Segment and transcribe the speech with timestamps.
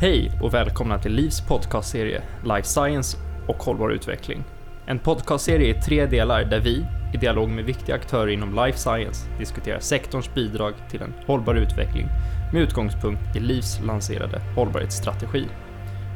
[0.00, 4.44] Hej och välkomna till Livs podcastserie Life Science och hållbar utveckling.
[4.86, 9.26] En podcastserie i tre delar där vi, i dialog med viktiga aktörer inom life science,
[9.38, 12.06] diskuterar sektorns bidrag till en hållbar utveckling
[12.52, 15.46] med utgångspunkt i Livs lanserade hållbarhetsstrategi.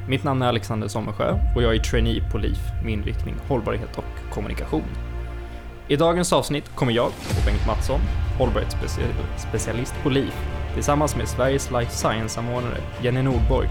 [0.09, 4.33] Mitt namn är Alexander Sommersjö och jag är trainee på LIF med inriktning hållbarhet och
[4.35, 4.89] kommunikation.
[5.89, 8.01] I dagens avsnitt kommer jag och Bengt Mattsson,
[8.39, 13.69] hållbarhetsspecialist på LIF, tillsammans med Sveriges Life Science-samordnare Jenny Nordborg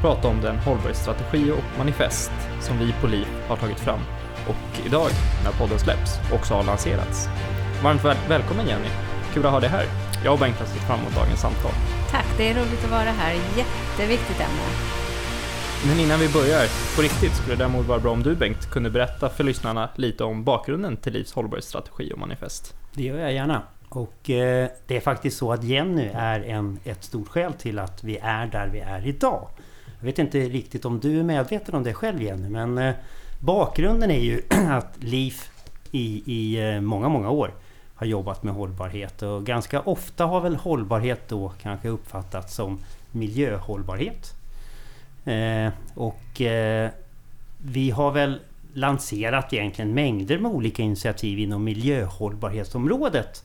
[0.00, 4.00] prata om den hållbarhetsstrategi och manifest som vi på LIF har tagit fram
[4.48, 5.10] och idag,
[5.44, 7.28] när podden släpps, också har lanserats.
[7.82, 8.88] Varmt väl välkommen Jenny!
[9.34, 9.84] Kul att ha dig här.
[10.24, 11.72] Jag och Bengt har sett fram emot dagens samtal.
[12.10, 13.32] Tack, det är roligt att vara här.
[13.34, 14.62] Jätteviktigt ämne.
[15.86, 16.66] Men innan vi börjar,
[16.96, 20.24] på riktigt, skulle det däremot vara bra om du Bengt kunde berätta för lyssnarna lite
[20.24, 22.74] om bakgrunden till Livs hållbarhetsstrategi och manifest.
[22.94, 23.62] Det gör jag gärna.
[23.94, 28.04] Och eh, det är faktiskt så att Jenny är en, ett stort skäl till att
[28.04, 29.48] vi är där vi är idag.
[29.98, 32.94] Jag vet inte riktigt om du är medveten om det själv Jenny, men eh,
[33.40, 35.50] bakgrunden är ju att LIF
[35.90, 37.54] i, i eh, många, många år
[37.94, 42.78] har jobbat med hållbarhet och ganska ofta har väl hållbarhet då kanske uppfattats som
[43.10, 44.34] miljöhållbarhet.
[45.24, 46.90] Eh, och eh,
[47.58, 48.40] vi har väl
[48.74, 53.44] lanserat egentligen mängder med olika initiativ inom miljöhållbarhetsområdet.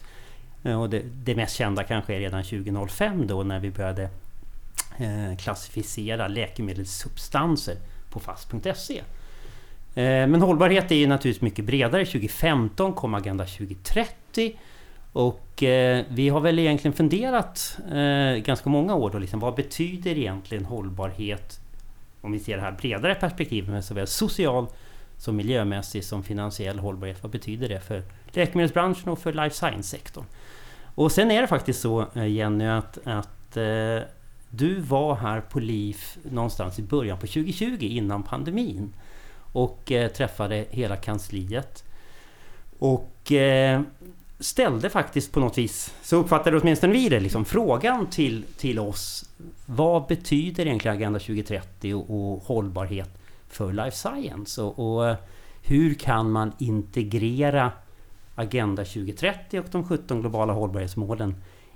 [0.64, 4.10] Eh, och det, det, mest kända kanske är redan 2005 då när vi började
[4.98, 7.76] eh, klassificera läkemedelssubstanser
[8.10, 8.98] på fast.se.
[8.98, 12.06] Eh, men hållbarhet är ju naturligtvis mycket bredare.
[12.06, 14.58] 2015 kom Agenda 2030
[15.14, 20.18] och eh, vi har väl egentligen funderat eh, ganska många år då, liksom, vad betyder
[20.18, 21.60] egentligen hållbarhet
[22.22, 24.68] om vi ser det här bredare perspektivet med såväl social
[25.18, 27.24] som miljömässig som finansiell hållbarhet.
[27.24, 30.26] Vad betyder det för läkemedelsbranschen och för life science-sektorn?
[30.98, 34.00] Och sen är det faktiskt så eh, Jenny att, att eh,
[34.50, 38.94] du var här på LIF någonstans i början på 2020 innan pandemin
[39.54, 41.84] och eh, träffade hela kansliet.
[42.80, 43.82] Och eh,
[44.40, 49.30] ställde faktiskt på något vis, så uppfattade åtminstone vi det, liksom, frågan till, till oss.
[49.66, 53.10] Vad betyder egentligen Agenda 2030 och, och hållbarhet
[53.50, 54.62] för life science?
[54.62, 55.16] Och, och,
[55.62, 57.72] hur kan man integrera
[58.40, 61.36] Agenda 2030 och de 17 globala hållbarhetsmålen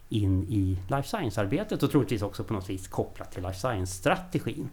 [0.10, 4.70] in i life science-arbetet och troligtvis också på något vis kopplat till life science-strategin.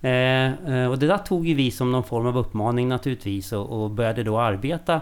[0.00, 3.82] Eh, eh, och det där tog ju vi som någon form av uppmaning naturligtvis och,
[3.82, 5.00] och började då arbeta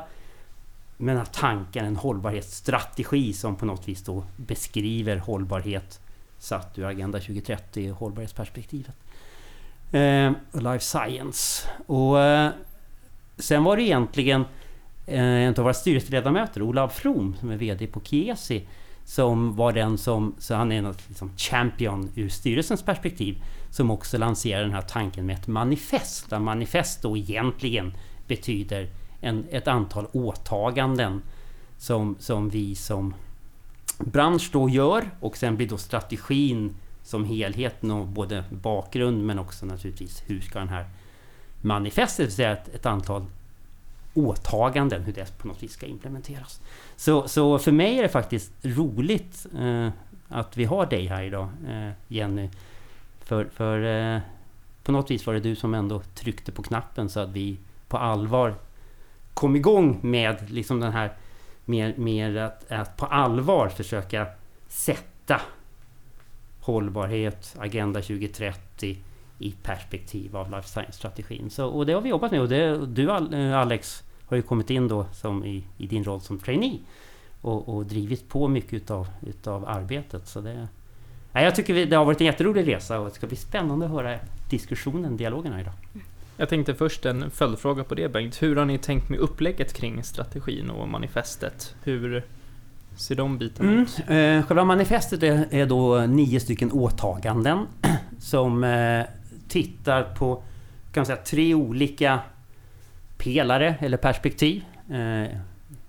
[0.96, 6.00] med den här tanken, en hållbarhetsstrategi som på något vis då beskriver hållbarhet
[6.38, 8.94] satt ur Agenda 2030 och hållbarhetsperspektivet.
[9.92, 11.68] Eh, life Science.
[11.86, 12.50] Och eh,
[13.38, 14.44] sen var det egentligen
[15.08, 18.66] Eh, en av våra styrelseledamöter, Olav From, som är VD på Kiesi,
[19.04, 24.18] som var den som, så han är en liksom champion ur styrelsens perspektiv, som också
[24.18, 26.30] lanserade den här tanken med ett manifest.
[26.30, 27.92] Där manifest då egentligen
[28.26, 28.88] betyder
[29.20, 31.22] en, ett antal åtaganden
[31.78, 33.14] som, som vi som
[33.98, 39.66] bransch då gör och sen blir då strategin som helheten och både bakgrund men också
[39.66, 40.86] naturligtvis hur ska den här
[41.60, 43.26] manifestet, det vill säga ett, ett antal
[44.14, 46.60] åtaganden, hur det på något vis ska implementeras.
[46.96, 49.88] Så, så för mig är det faktiskt roligt eh,
[50.28, 52.48] att vi har dig här idag, eh, Jenny.
[53.20, 54.20] För, för eh,
[54.82, 57.58] på något vis var det du som ändå tryckte på knappen så att vi
[57.88, 58.54] på allvar
[59.34, 61.12] kom igång med liksom den här
[61.64, 64.26] mer, mer att, att på allvar försöka
[64.68, 65.40] sätta
[66.60, 68.98] hållbarhet, Agenda 2030
[69.38, 71.50] i perspektiv av life science-strategin.
[71.50, 74.88] Så, och det har vi jobbat med och det, du Alex har ju kommit in
[74.88, 76.78] då som i, i din roll som trainee
[77.40, 80.28] och, och drivit på mycket utav, utav arbetet.
[80.28, 80.68] Så det,
[81.32, 83.92] ja, jag tycker det har varit en jätterolig resa och det ska bli spännande att
[83.92, 84.18] höra
[84.50, 85.74] diskussionen, dialogen här idag.
[86.36, 88.42] Jag tänkte först en följdfråga på det Bengt.
[88.42, 91.74] Hur har ni tänkt med upplägget kring strategin och manifestet?
[91.82, 92.24] Hur
[92.96, 93.98] ser de bitarna mm, ut?
[93.98, 97.66] Eh, själva manifestet är, är, då nio stycken åtaganden
[98.18, 99.04] som eh,
[99.48, 100.42] tittar på
[100.92, 102.20] kan man säga, tre olika
[103.18, 104.64] pelare eller perspektiv.
[104.88, 105.40] Eh, det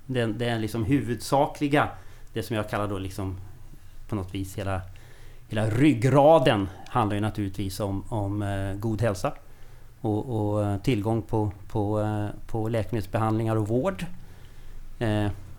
[0.06, 1.89] den, den liksom huvudsakliga,
[2.33, 3.38] det som jag kallar då liksom
[4.07, 4.81] på något vis hela,
[5.47, 9.33] hela ryggraden handlar ju naturligtvis om, om eh, god hälsa
[10.01, 12.05] och, och, eh, tillgång på, på,
[12.47, 14.05] på läkemedelsbehandlingar och vård.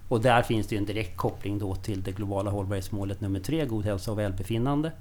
[0.09, 3.85] och där finns det en direkt koppling då till det globala hållbarhetsmålet nummer tre, god
[3.85, 4.93] hälsa och välbefinnande.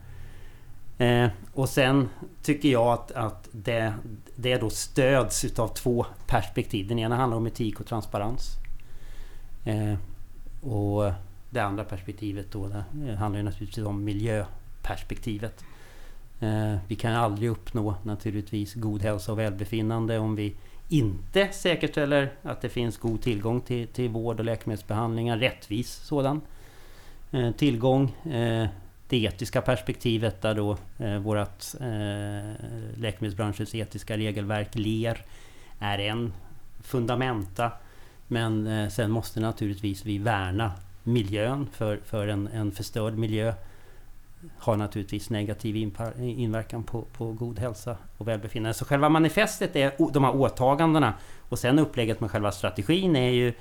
[0.99, 2.09] Eh, och sen
[2.41, 3.93] tycker jag att, att det,
[4.35, 6.87] det då stöds utav två perspektiv.
[6.87, 8.55] Den ena handlar om etik och transparens.
[9.65, 9.95] Eh,
[10.61, 11.11] och
[11.49, 15.63] det andra perspektivet då det handlar ju naturligtvis om miljöperspektivet.
[16.39, 20.55] Eh, vi kan aldrig uppnå naturligtvis god hälsa och välbefinnande om vi
[20.89, 26.41] inte säkerställer att det finns god tillgång till, till vård och läkemedelsbehandlingar, rättvis sådan
[27.31, 28.11] eh, tillgång.
[28.31, 28.67] Eh,
[29.09, 32.65] det etiska perspektivet där då eh, vårat eh,
[32.95, 35.25] läkemedelsbranschens etiska regelverk LER
[35.79, 36.33] är en
[36.83, 37.71] fundamenta.
[38.27, 40.71] Men eh, sen måste naturligtvis vi värna
[41.03, 43.53] miljön för, för en, en förstörd miljö
[44.57, 45.75] har naturligtvis negativ
[46.17, 48.73] inverkan på, på god hälsa och välbefinnande.
[48.73, 51.13] Så själva manifestet är de här åtagandena
[51.49, 53.53] och sen upplägget med själva strategin är ju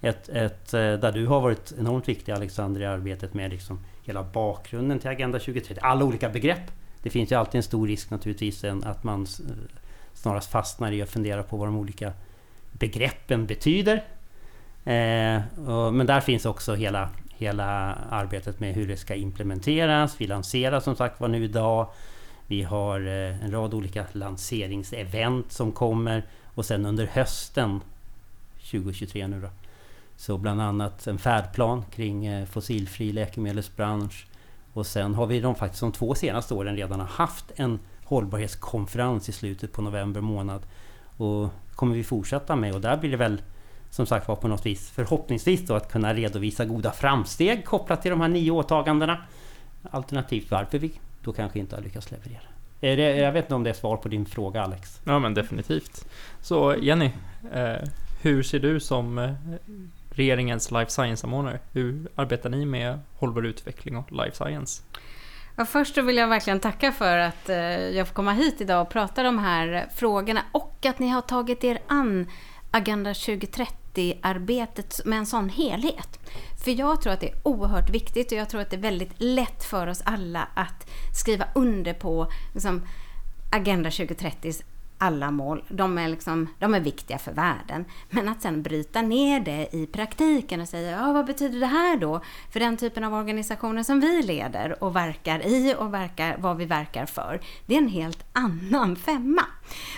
[0.00, 4.22] ett, ett, eh, där du har varit enormt viktig Alexander i arbetet med liksom hela
[4.22, 5.78] bakgrunden till Agenda 2030.
[5.82, 6.72] Alla olika begrepp.
[7.02, 9.54] Det finns ju alltid en stor risk naturligtvis att man eh,
[10.14, 12.12] snarast fastnar i att fundera på vad de olika
[12.72, 13.96] begreppen betyder.
[14.84, 15.42] Eh,
[15.92, 20.20] men där finns också hela, hela arbetet med hur det ska implementeras.
[20.20, 21.86] Vi lanserar som sagt var nu idag.
[22.46, 26.22] Vi har en rad olika lanseringsevent som kommer
[26.54, 27.80] och sen under hösten
[28.70, 29.48] 2023 nu då
[30.20, 34.26] så bland annat en färdplan kring eh, fossilfri läkemedelsbransch.
[34.72, 39.32] Och sen har vi de faktiskt de två senaste åren redan haft en hållbarhetskonferens i
[39.32, 40.62] slutet på november månad.
[41.16, 43.42] Och kommer vi fortsätta med och där blir det väl
[43.90, 48.10] som sagt var på något vis förhoppningsvis då att kunna redovisa goda framsteg kopplat till
[48.10, 49.18] de här nio åtagandena.
[49.90, 50.92] Alternativt varför vi
[51.24, 52.40] då kanske inte har lyckats leverera.
[52.80, 55.00] Är det, jag vet inte om det är svar på din fråga Alex?
[55.04, 56.06] Ja men definitivt.
[56.40, 57.10] Så Jenny,
[57.52, 57.88] eh,
[58.22, 59.32] hur ser du som eh,
[60.20, 61.58] regeringens life science-samordnare.
[61.72, 64.82] Hur arbetar ni med hållbar utveckling och life science?
[65.56, 67.56] Ja, först vill jag verkligen tacka för att eh,
[67.88, 71.64] jag får komma hit idag och prata de här frågorna och att ni har tagit
[71.64, 72.26] er an
[72.70, 76.20] Agenda 2030-arbetet med en sån helhet.
[76.64, 79.12] För jag tror att det är oerhört viktigt och jag tror att det är väldigt
[79.16, 82.82] lätt för oss alla att skriva under på liksom,
[83.50, 84.62] Agenda 2030s
[85.02, 87.84] alla mål, de är, liksom, de är viktiga för världen.
[88.10, 91.96] Men att sen bryta ner det i praktiken och säga, ja vad betyder det här
[91.96, 92.20] då
[92.52, 96.64] för den typen av organisationer som vi leder och verkar i och verkar, vad vi
[96.64, 97.40] verkar för.
[97.66, 99.44] Det är en helt annan femma.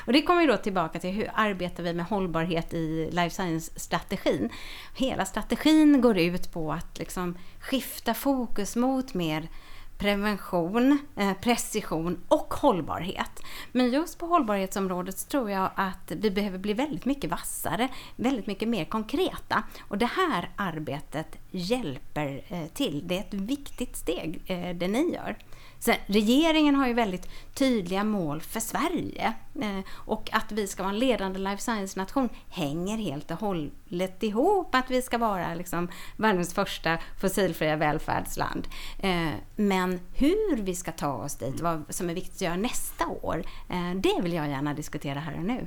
[0.07, 4.51] Och det kommer ju då tillbaka till hur arbetar vi med hållbarhet i life science-strategin.
[4.95, 9.49] Hela strategin går ut på att liksom skifta fokus mot mer
[9.99, 13.43] prevention, eh, precision och hållbarhet.
[13.73, 18.47] Men just på hållbarhetsområdet så tror jag att vi behöver bli väldigt mycket vassare, väldigt
[18.47, 19.63] mycket mer konkreta.
[19.89, 23.09] Och det här arbetet hjälper eh, till.
[23.09, 25.37] Det är ett viktigt steg eh, det ni gör.
[25.85, 30.93] Sen, regeringen har ju väldigt tydliga mål för Sverige eh, och att vi ska vara
[30.93, 36.55] en ledande life science-nation hänger helt och hållet ihop att vi ska vara liksom världens
[36.55, 38.69] första fossilfria välfärdsland.
[38.99, 43.07] Eh, men hur vi ska ta oss dit, vad som är viktigt att göra nästa
[43.07, 45.67] år, eh, det vill jag gärna diskutera här och nu.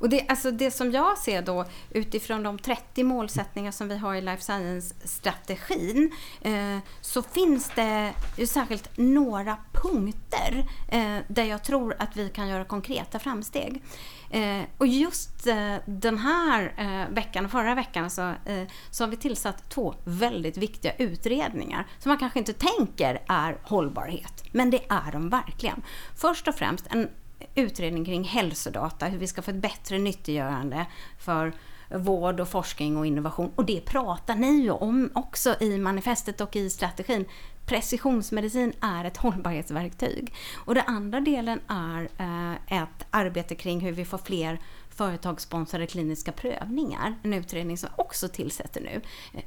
[0.00, 4.14] Och det, alltså det som jag ser då utifrån de 30 målsättningar som vi har
[4.14, 6.12] i Life Science-strategin
[6.42, 12.48] eh, så finns det ju särskilt några punkter eh, där jag tror att vi kan
[12.48, 13.82] göra konkreta framsteg.
[14.30, 19.16] Eh, och just eh, den här eh, veckan, förra veckan, så, eh, så har vi
[19.16, 25.12] tillsatt två väldigt viktiga utredningar som man kanske inte tänker är hållbarhet, men det är
[25.12, 25.82] de verkligen.
[26.16, 27.08] Först och främst en
[27.54, 30.86] utredning kring hälsodata, hur vi ska få ett bättre nyttiggörande
[31.18, 31.52] för
[31.90, 33.52] vård och forskning och innovation.
[33.56, 37.24] Och det pratar ni ju om också i manifestet och i strategin.
[37.66, 40.34] Precisionsmedicin är ett hållbarhetsverktyg.
[40.54, 46.32] Och den andra delen är eh, ett arbete kring hur vi får fler företagssponsrade kliniska
[46.32, 47.14] prövningar.
[47.22, 49.00] En utredning som också tillsätter nu.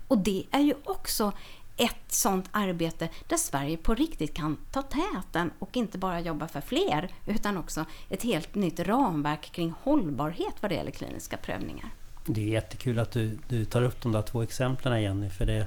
[0.08, 1.31] Och det är ju också
[1.79, 6.62] ett sånt arbete där Sverige på riktigt kan ta täten och inte bara jobba för
[6.62, 11.89] fler utan också ett helt nytt ramverk kring hållbarhet vad det gäller kliniska prövningar.
[12.25, 15.65] Det är jättekul att du, du tar upp de där två exemplen Jenny för det,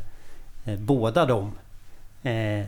[0.64, 1.52] eh, båda de
[2.22, 2.66] eh,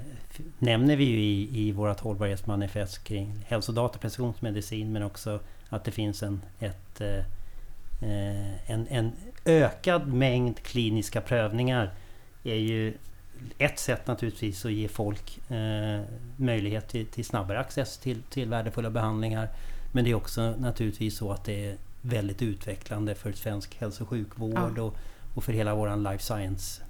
[0.59, 6.23] nämner vi ju i, i vårt hållbarhetsmanifest kring hälsodata, precisionsmedicin men också att det finns
[6.23, 7.19] en, ett, eh,
[8.01, 9.13] eh en, en
[9.45, 11.91] ökad mängd kliniska prövningar
[12.45, 12.95] är ju
[13.59, 16.03] ett sätt naturligtvis att ge folk eh,
[16.37, 19.49] möjlighet till, till, snabbare access till, till värdefulla behandlingar.
[19.93, 24.09] Men det är också naturligtvis så att det är väldigt utvecklande för svensk hälso och
[24.09, 24.83] sjukvård ja.
[24.83, 24.97] och,
[25.35, 26.83] och för hela vår life science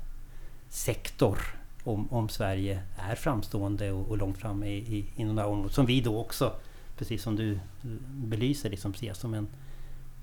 [0.69, 1.39] sektor.
[1.85, 5.75] Om, om Sverige är framstående och, och långt framme i, i, inom det här området.
[5.75, 6.53] Som vi då också,
[6.99, 7.59] precis som du
[8.07, 9.49] belyser, liksom ser som en,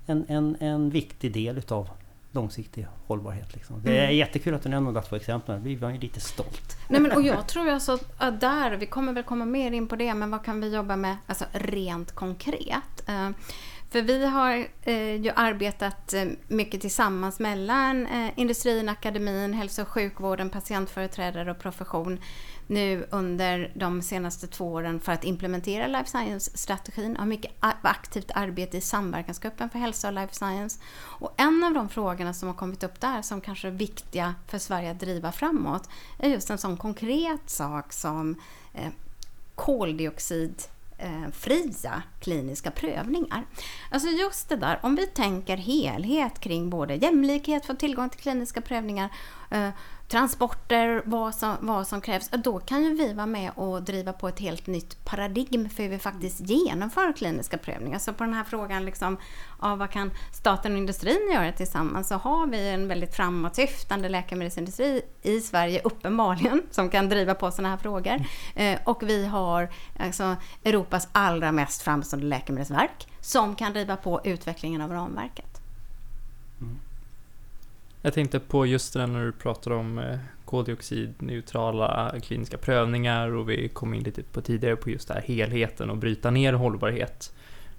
[0.06, 1.88] en, en, en viktig del utav
[2.32, 3.54] långsiktig hållbarhet.
[3.54, 3.82] Liksom.
[3.82, 4.16] Det är mm.
[4.16, 5.62] jättekul att du nämner de två exemplen.
[5.62, 6.76] Vi var ju lite stolt.
[6.88, 9.96] Nej, men, och jag tror alltså att där, vi kommer väl komma mer in på
[9.96, 13.08] det, men vad kan vi jobba med alltså, rent konkret?
[13.08, 13.30] Uh,
[13.92, 19.88] för vi har eh, ju arbetat eh, mycket tillsammans mellan eh, industrin, akademin, hälso och
[19.88, 22.18] sjukvården, patientföreträdare och profession
[22.66, 27.16] nu under de senaste två åren för att implementera life science-strategin.
[27.16, 30.80] Har mycket aktivt arbete i samverkansgruppen för hälsa och life science.
[30.94, 34.58] Och en av de frågorna som har kommit upp där som kanske är viktiga för
[34.58, 35.88] Sverige att driva framåt
[36.18, 38.36] är just en sån konkret sak som
[38.74, 38.90] eh,
[39.54, 40.62] koldioxid
[41.32, 43.44] fria kliniska prövningar.
[43.90, 48.60] Alltså just det där, om vi tänker helhet kring både jämlikhet för tillgång till kliniska
[48.60, 49.10] prövningar
[49.50, 49.68] eh,
[50.12, 54.28] transporter, vad som, vad som krävs, då kan ju vi vara med och driva på
[54.28, 57.98] ett helt nytt paradigm för hur vi faktiskt genomför kliniska prövningar.
[57.98, 59.16] Så på den här frågan liksom,
[59.58, 65.02] av vad kan staten och industrin göra tillsammans så har vi en väldigt framåtsyftande läkemedelsindustri
[65.22, 68.26] i Sverige uppenbarligen som kan driva på sådana här frågor.
[68.54, 74.80] Eh, och vi har alltså, Europas allra mest framstående läkemedelsverk som kan driva på utvecklingen
[74.80, 75.51] av ramverket.
[78.04, 83.50] Jag tänkte på just det när du pratar om eh, koldioxidneutrala eh, kliniska prövningar och
[83.50, 87.32] vi kom in lite på tidigare på just det här helheten och bryta ner hållbarhet.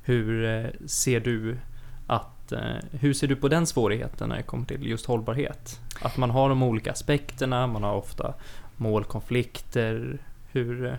[0.03, 1.57] Hur eh, ser du
[2.07, 2.53] att,
[2.91, 5.79] hur ser du på den svårigheten när det kommer till just hållbarhet?
[6.01, 8.33] Att man har de olika aspekterna, man har ofta
[8.77, 10.17] målkonflikter.
[10.51, 10.97] Hur,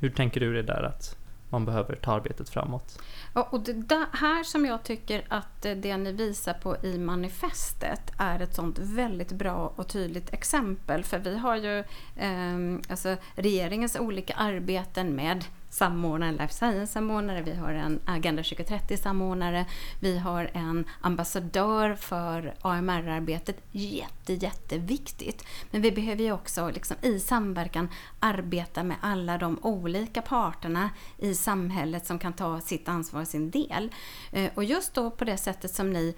[0.00, 1.16] hur tänker du det där att
[1.54, 2.98] man behöver ta arbetet framåt?
[3.32, 8.54] Och det här som jag tycker att det ni visar på i manifestet är ett
[8.54, 11.04] sånt väldigt bra och tydligt exempel.
[11.04, 11.78] För vi har ju
[12.16, 15.44] eh, alltså regeringens olika arbeten med
[15.74, 19.64] samordnare, en life science-samordnare, vi har en Agenda 2030-samordnare,
[20.00, 23.56] vi har en ambassadör för AMR-arbetet.
[23.72, 25.44] Jätte, jätteviktigt.
[25.70, 27.88] Men vi behöver ju också liksom, i samverkan
[28.20, 33.50] arbeta med alla de olika parterna i samhället som kan ta sitt ansvar och sin
[33.50, 33.90] del.
[34.32, 36.14] Eh, och just då på det sättet som ni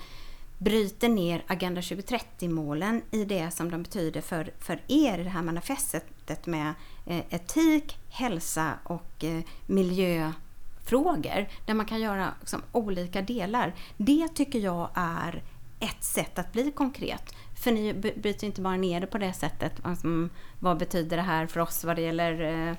[0.58, 5.42] bryter ner Agenda 2030-målen i det som de betyder för, för er i det här
[5.42, 6.75] manifestet med
[7.06, 13.75] Eh, etik, hälsa och eh, miljöfrågor där man kan göra liksom, olika delar.
[13.96, 15.42] Det tycker jag är
[15.80, 17.34] ett sätt att bli konkret.
[17.62, 19.72] För ni bryter inte bara ner det på det sättet.
[19.82, 22.76] Alltså, vad betyder det här för oss vad det gäller eh,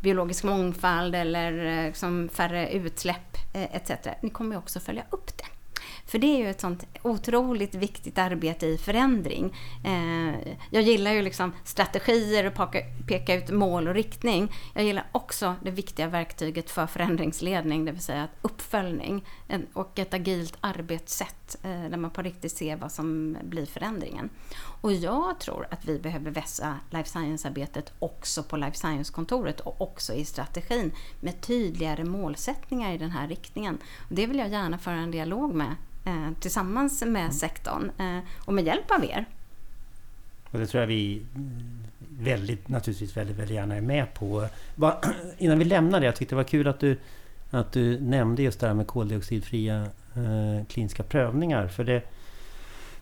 [0.00, 3.90] biologisk mångfald eller liksom, färre utsläpp etc.
[4.22, 5.59] Ni kommer ju också följa upp det.
[6.06, 9.56] För det är ju ett sånt otroligt viktigt arbete i förändring.
[9.84, 14.52] Eh, jag gillar ju liksom strategier och peka, ut mål och riktning.
[14.74, 19.24] Jag gillar också det viktiga verktyget för förändringsledning, det vill säga uppföljning
[19.72, 24.30] och ett agilt arbetssätt eh, där man på riktigt ser vad som blir förändringen.
[24.80, 30.12] Och jag tror att vi behöver vässa life science-arbetet också på life science-kontoret och också
[30.12, 33.78] i strategin med tydligare målsättningar i den här riktningen.
[33.98, 37.32] Och det vill jag gärna föra en dialog med eh, tillsammans med mm.
[37.32, 39.26] sektorn eh, och med hjälp av er.
[40.50, 41.22] Och det tror jag vi
[42.18, 44.46] väldigt, naturligtvis väldigt, väldigt gärna är med på.
[44.74, 44.98] Bara,
[45.38, 46.98] innan vi lämnar det, jag tyckte det var kul att du,
[47.50, 51.68] att du nämnde just det här med koldioxidfria eh, kliniska prövningar.
[51.68, 52.02] För det,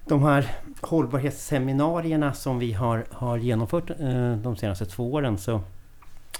[0.08, 5.38] de här hållbarhetsseminarierna som vi har, har genomfört eh, de senaste två åren.
[5.38, 5.60] Så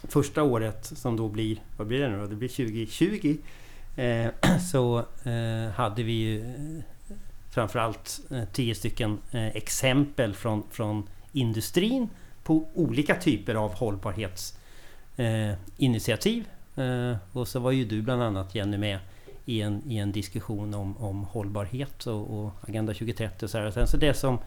[0.03, 2.27] första året som då blir, vad blir det nu då?
[2.27, 3.37] Det blir 2020.
[3.97, 4.27] Eh,
[4.71, 6.45] så eh, hade vi ju eh,
[7.51, 12.09] framförallt eh, tio stycken eh, exempel från, från industrin
[12.43, 16.49] på olika typer av hållbarhetsinitiativ.
[16.77, 18.99] Eh, eh, och så var ju du bland annat Jenny med
[19.49, 23.71] i en, i en diskussion om, om hållbarhet och, och Agenda 2030 och så här.
[23.71, 24.39] Sen så det som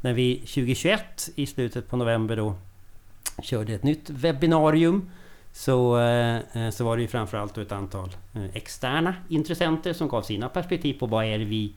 [0.00, 2.54] när vi 2021 i slutet på november då
[3.42, 5.10] körde ett nytt webbinarium
[5.52, 10.22] så, eh, eh, så var det ju framförallt ett antal eh, externa intressenter som gav
[10.22, 11.72] sina perspektiv på vad är vi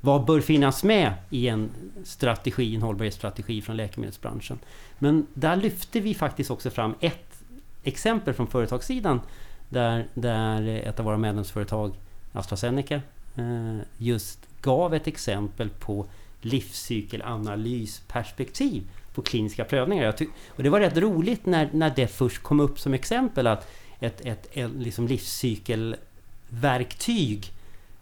[0.00, 1.70] vad bör finnas med i en
[2.04, 4.58] strategi, en hållbarhetsstrategi från läkemedelsbranschen?
[4.98, 7.42] Men där lyfte vi faktiskt också fram ett
[7.82, 9.20] exempel från företagssidan
[9.68, 11.94] där, där ett av våra medlemsföretag
[12.32, 13.00] AstraZeneca
[13.36, 16.06] eh, just gav ett exempel på
[16.40, 18.82] livscykelanalysperspektiv
[19.14, 20.14] på kliniska prövningar.
[20.48, 23.70] och det var rätt roligt när, när det först kom upp som exempel att
[24.00, 27.52] ett, ett, ett liksom livscykelverktyg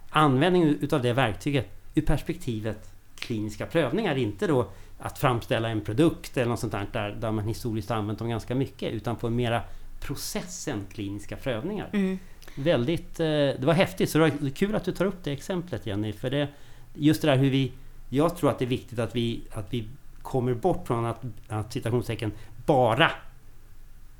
[0.09, 4.15] användning utav det verktyget ur perspektivet kliniska prövningar.
[4.15, 4.67] Inte då
[4.99, 8.55] att framställa en produkt eller något sånt där, där, där man historiskt använt dem ganska
[8.55, 9.61] mycket utan på mera
[9.99, 11.89] processen kliniska prövningar.
[11.93, 12.19] Mm.
[12.55, 15.85] Väldigt, eh, det var häftigt, så det var kul att du tar upp det exemplet
[15.85, 16.13] Jenny.
[16.13, 16.47] För det,
[16.93, 17.71] just det där hur vi
[18.13, 19.87] jag tror att det är viktigt att vi, att vi
[20.21, 22.31] kommer bort från att, att citationstecken
[22.65, 23.11] bara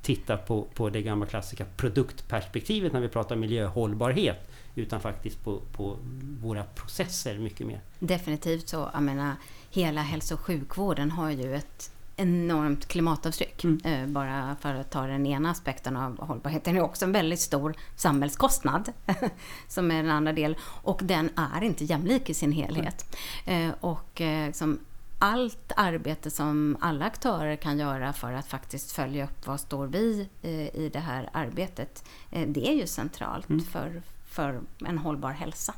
[0.02, 4.50] titta på, på det gamla klassiska produktperspektivet när vi pratar miljöhållbarhet.
[4.76, 5.98] Utan faktiskt på, på
[6.42, 7.82] våra processer mycket mer.
[8.00, 8.90] Definitivt så.
[8.94, 9.36] Jag menar,
[9.72, 11.92] hela hälso och sjukvården har ju ett
[12.22, 13.64] enormt klimatavtryck.
[13.64, 13.80] Mm.
[13.86, 16.74] Eh, bara för att ta den ena aspekten av hållbarheten.
[16.74, 18.92] Det är också en väldigt stor samhällskostnad.
[19.68, 20.60] som är den andra delen.
[20.64, 23.16] Och den är inte jämlik i sin helhet.
[23.46, 23.74] Mm.
[23.80, 24.80] Och eh, som
[25.20, 30.30] allt arbete som alla aktörer kan göra för att faktiskt följa upp vad står vi
[30.74, 32.04] i det här arbetet.
[32.30, 33.66] Det är ju centralt mm.
[33.66, 35.74] för, för en hållbar hälsa.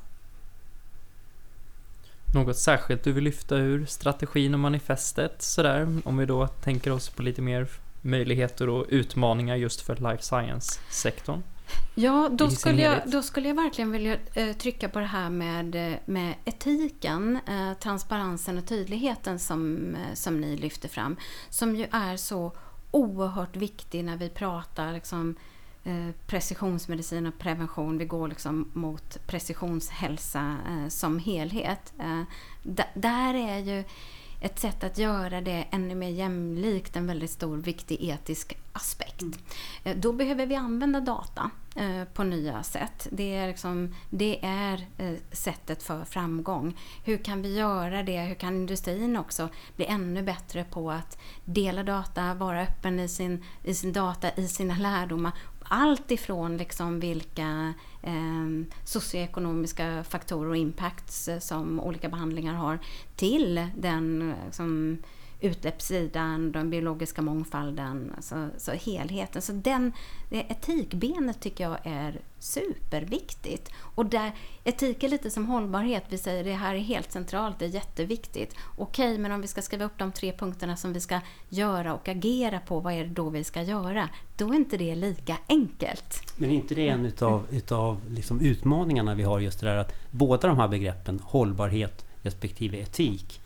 [2.33, 6.01] Något särskilt du vill lyfta ur strategin och manifestet sådär?
[6.03, 7.67] Om vi då tänker oss på lite mer
[8.01, 11.43] möjligheter och utmaningar just för life science-sektorn?
[11.95, 15.75] Ja, då skulle, jag, då skulle jag verkligen vilja eh, trycka på det här med,
[15.75, 21.15] eh, med etiken, eh, transparensen och tydligheten som, eh, som ni lyfter fram.
[21.49, 22.51] Som ju är så
[22.91, 25.35] oerhört viktig när vi pratar liksom,
[26.27, 27.97] precisionsmedicin och prevention.
[27.97, 31.93] Vi går liksom mot precisionshälsa eh, som helhet.
[31.99, 32.21] Eh,
[32.93, 33.83] där är ju
[34.43, 39.21] ett sätt att göra det ännu mer jämlikt en väldigt stor viktig etisk aspekt.
[39.21, 39.33] Mm.
[39.83, 43.07] Eh, då behöver vi använda data eh, på nya sätt.
[43.11, 46.79] Det är, liksom, det är eh, sättet för framgång.
[47.05, 48.21] Hur kan vi göra det?
[48.21, 53.43] Hur kan industrin också bli ännu bättre på att dela data, vara öppen i sin,
[53.63, 55.31] i sin data, i sina lärdomar
[55.73, 62.79] allt ifrån liksom vilka eh, socioekonomiska faktorer och impacts eh, som olika behandlingar har
[63.15, 64.97] till den liksom,
[65.43, 69.41] utsläppssidan, den biologiska mångfalden, alltså, så helheten.
[69.41, 69.91] Så den,
[70.29, 73.71] det etikbenet tycker jag är superviktigt.
[73.95, 74.31] Och där,
[74.63, 76.03] etik är lite som hållbarhet.
[76.09, 78.55] Vi säger det här är helt centralt, det är jätteviktigt.
[78.77, 81.19] Okej, men om vi ska skriva upp de tre punkterna som vi ska
[81.49, 84.09] göra och agera på, vad är det då vi ska göra?
[84.37, 86.33] Då är inte det lika enkelt.
[86.37, 89.93] Men är inte det en utav, utav liksom utmaningarna vi har just det där att
[90.11, 93.41] båda de här begreppen, hållbarhet respektive etik,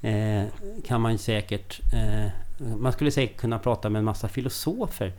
[0.00, 0.44] eh,
[0.84, 1.80] kan man säkert...
[1.92, 2.30] Eh,
[2.76, 5.12] man skulle säkert kunna prata med en massa filosofer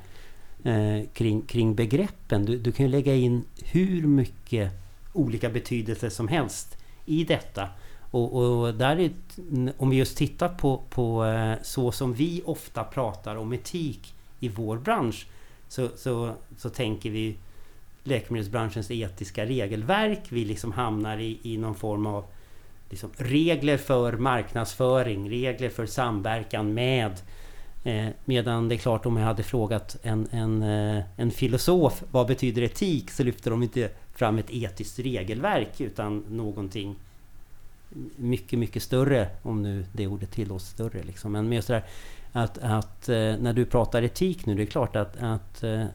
[0.64, 2.46] eh, kring, kring begreppen.
[2.46, 4.72] Du, du kan ju lägga in hur mycket
[5.14, 7.70] olika betydelser som helst i detta.
[8.12, 9.12] Och, och där är,
[9.78, 14.50] om vi just tittar på, på eh, så som vi ofta pratar om etik i
[14.50, 15.28] vår bransch
[15.68, 17.38] så, så, så tänker vi
[18.04, 20.22] läkemedelsbranschens etiska regelverk.
[20.30, 22.26] Vi liksom hamnar i, i någon form av
[22.90, 27.12] liksom regler för marknadsföring, regler för samverkan med
[27.84, 32.28] eh, Medan det är klart om jag hade frågat en, en, eh, en filosof vad
[32.28, 36.96] betyder etik så lyfter de inte fram ett etiskt regelverk utan någonting
[38.16, 41.04] mycket, mycket större om nu det ordet tillåts större.
[41.04, 41.32] Liksom.
[41.32, 41.84] Men mer sådär
[42.32, 45.86] att, att eh, när du pratar etik nu, det är klart att, att eh,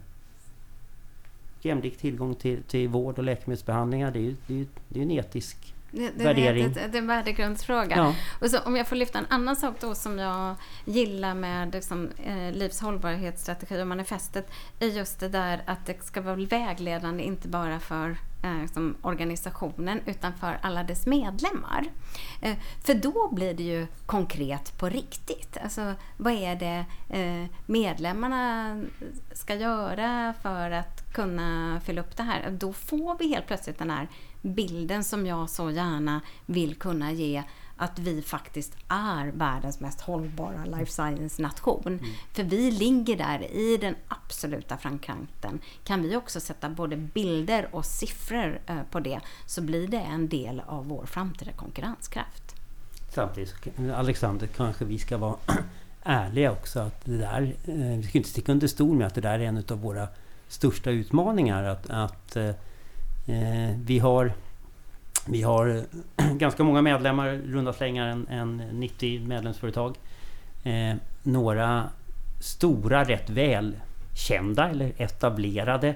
[1.63, 5.11] jämlik tillgång till, till vård och läkemedelsbehandlingar det är ju det är, det är en
[5.11, 6.73] etisk det, det, värdering.
[6.73, 7.97] Det, det är en värdegrundsfråga.
[7.97, 8.15] Ja.
[8.41, 10.55] Och så, om jag får lyfta en annan sak då som jag
[10.85, 16.21] gillar med liksom, eh, Livs hållbarhetsstrategi och manifestet är just det där att det ska
[16.21, 21.85] vara vägledande inte bara för eh, liksom, organisationen utan för alla dess medlemmar.
[22.41, 25.57] Eh, för då blir det ju konkret på riktigt.
[25.63, 26.85] Alltså, vad är det
[27.21, 28.77] eh, medlemmarna
[29.33, 32.51] ska göra för att kunna fylla upp det här?
[32.51, 34.09] Då får vi helt plötsligt den här
[34.45, 37.43] bilden som jag så gärna vill kunna ge
[37.77, 41.87] att vi faktiskt är världens mest hållbara life science-nation.
[41.87, 42.05] Mm.
[42.33, 45.59] För vi ligger där i den absoluta framkanten.
[45.85, 50.29] Kan vi också sätta både bilder och siffror eh, på det så blir det en
[50.29, 52.55] del av vår framtida konkurrenskraft.
[53.11, 53.55] Samtidigt,
[53.95, 55.37] Alexander, kanske vi ska vara
[56.03, 56.81] ärliga också.
[56.81, 59.45] att det där, eh, Vi ska inte sticka under stol med att det där är
[59.45, 60.09] en av våra
[60.49, 61.65] största utmaningar.
[61.65, 62.51] Att, att eh,
[63.27, 64.33] Eh, vi har
[65.27, 65.85] vi har
[66.17, 69.97] eh, ganska många medlemmar, runda slängar en, en 90 medlemsföretag.
[70.63, 71.89] Eh, några
[72.41, 75.89] stora, rätt välkända eller etablerade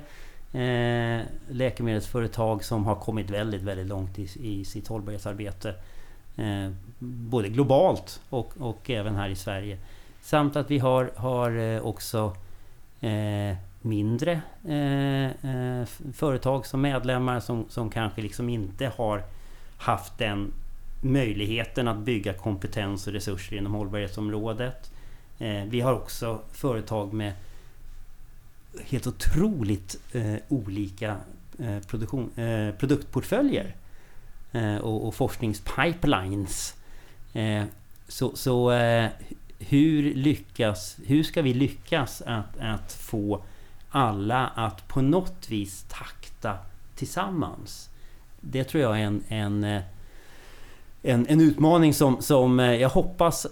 [0.53, 5.75] eh, läkemedelsföretag som har kommit väldigt, väldigt långt i, i sitt hållbarhetsarbete.
[6.37, 9.79] Eh, både globalt och, och även här i Sverige.
[10.21, 12.37] Samt att vi har, har eh, också
[13.01, 19.23] eh, mindre eh, eh företag som medlemmar som, som kanske liksom inte har
[19.79, 20.53] haft den
[21.01, 24.93] möjligheten att bygga kompetens och resurser inom hållbarhetsområdet.
[25.39, 27.33] Eh, vi har också företag med
[28.85, 31.17] helt otroligt eh, olika
[31.59, 33.75] eh, produktion, eh, produktportföljer
[34.53, 36.79] eh, och, och forskningspipelines
[37.33, 37.65] Eh,
[38.09, 39.11] så så eh,
[39.59, 40.97] hur lyckas...
[41.07, 43.43] Hur ska vi lyckas att, att få
[43.91, 46.55] alla att på något vis takta
[46.95, 47.91] tillsammans?
[48.41, 49.83] Det tror jag är en, en eh,
[51.03, 53.47] en, en utmaning som, som eh, jag hoppas...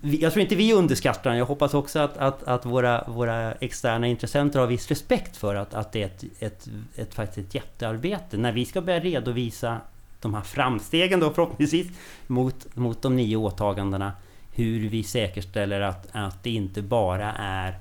[0.00, 1.38] Jag tror inte vi underskattar den.
[1.38, 5.74] Jag hoppas också att, att, att våra, våra externa intressenter har viss respekt för att,
[5.74, 8.36] att det är ett, ett, ett, faktiskt ett jättearbete.
[8.36, 9.80] När vi ska börja redovisa
[10.20, 11.86] de här framstegen då förhoppningsvis
[12.26, 14.12] mot, mot de nio åtagandena.
[14.54, 17.78] Hur vi säkerställer att, att det inte bara är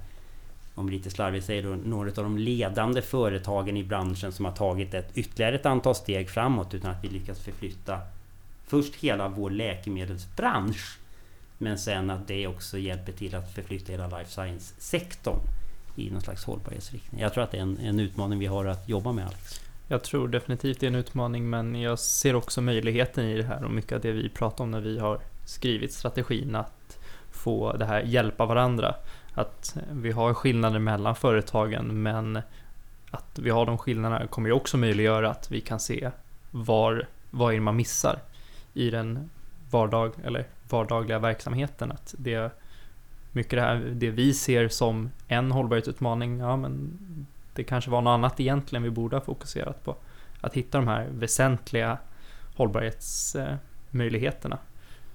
[0.75, 4.93] om lite slarvigt säger då, några av de ledande företagen i branschen som har tagit
[4.93, 7.99] ett, ytterligare ett antal steg framåt utan att vi lyckas förflytta
[8.67, 10.97] först hela vår läkemedelsbransch
[11.57, 15.39] men sen att det också hjälper till att förflytta hela life science-sektorn
[15.95, 17.21] i någon slags hållbarhetsriktning.
[17.21, 19.61] Jag tror att det är en, en utmaning vi har att jobba med Alex.
[19.87, 23.63] Jag tror definitivt det är en utmaning men jag ser också möjligheten i det här
[23.63, 26.99] och mycket av det vi pratar om när vi har skrivit strategin att
[27.31, 28.95] få det här hjälpa varandra.
[29.33, 32.41] Att vi har skillnader mellan företagen men
[33.11, 36.11] att vi har de skillnaderna kommer ju också möjliggöra att vi kan se
[36.51, 38.19] var, vad är det man missar
[38.73, 39.29] i den
[39.71, 41.91] vardag, eller vardagliga verksamheten.
[41.91, 42.51] Att det,
[43.31, 46.97] mycket det, här, det vi ser som en hållbarhetsutmaning, ja men
[47.53, 49.95] det kanske var något annat egentligen vi borde ha fokuserat på.
[50.41, 51.97] Att hitta de här väsentliga
[52.55, 54.57] hållbarhetsmöjligheterna.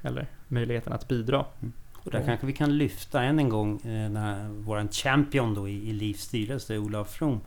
[0.03, 1.45] Eller möjligheten att bidra.
[1.61, 1.73] Mm.
[2.07, 5.93] Och där kanske vi kan lyfta än en gång eh, vår champion då i, i
[5.93, 7.41] LIVs styrelse, Olof From.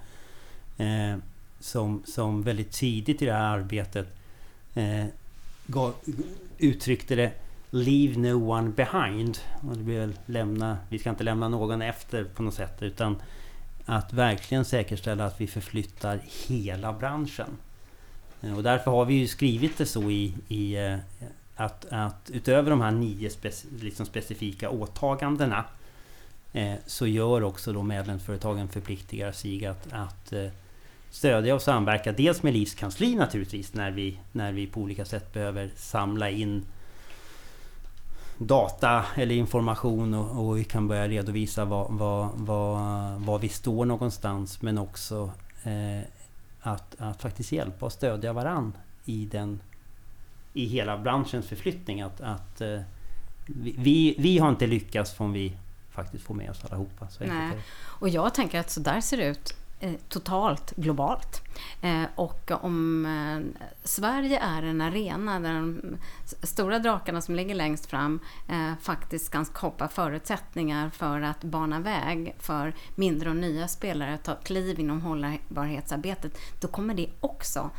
[0.77, 1.17] Eh,
[1.59, 4.07] som, som väldigt tidigt i det här arbetet
[4.75, 5.05] eh,
[5.67, 5.93] gav,
[6.57, 7.31] uttryckte det
[7.69, 9.37] Leave no one behind.
[9.69, 13.21] Och det blir lämna, vi ska inte lämna någon efter på något sätt utan
[13.85, 17.57] att verkligen säkerställa att vi förflyttar hela branschen.
[18.41, 20.97] Eh, och därför har vi ju skrivit det så i, i eh,
[21.59, 25.65] att, att utöver de här nio speci liksom specifika åtagandena
[26.53, 30.47] eh, så gör också då medlemsföretagen förpliktigar sig att, att eh,
[31.09, 32.11] stödja och samverka.
[32.11, 36.65] Dels med Livs kansli naturligtvis när vi, när vi på olika sätt behöver samla in
[38.37, 42.79] data eller information och, och vi kan börja redovisa vad, vad, vad,
[43.21, 45.31] vad vi står någonstans men också
[45.63, 46.01] eh,
[46.61, 48.73] att, att faktiskt hjälpa och stödja varann
[49.05, 49.59] i den
[50.53, 52.01] i hela branschens förflyttning.
[52.01, 52.79] Att, att eh,
[53.77, 55.53] vi, vi har inte lyckats förrän vi
[55.91, 57.07] faktiskt får med oss allihopa.
[57.07, 57.57] Så Nej.
[57.81, 61.41] Och jag tänker att så där ser det ut Eh, totalt globalt.
[61.81, 65.97] Eh, och om eh, Sverige är en arena där de
[66.43, 68.19] stora drakarna som ligger längst fram
[68.81, 74.35] faktiskt kan skapa förutsättningar för att bana väg för mindre och nya spelare att ta
[74.35, 77.69] kliv inom hållbarhetsarbetet, då kommer det också